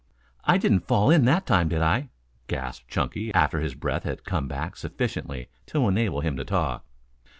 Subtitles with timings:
[0.45, 2.09] "I didn't fall in that time, did I?"
[2.47, 6.83] gasped Chunky, after his breath had come back sufficiently to enable him to talk.